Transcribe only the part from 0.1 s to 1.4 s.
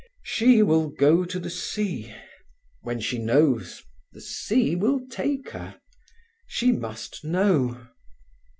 She will go to